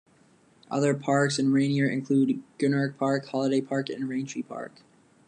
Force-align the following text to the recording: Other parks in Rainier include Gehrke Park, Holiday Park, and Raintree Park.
Other 0.71 0.95
parks 0.95 1.37
in 1.37 1.51
Rainier 1.53 1.87
include 1.87 2.41
Gehrke 2.57 2.97
Park, 2.97 3.23
Holiday 3.27 3.61
Park, 3.61 3.87
and 3.89 4.09
Raintree 4.09 4.47
Park. 4.47 4.81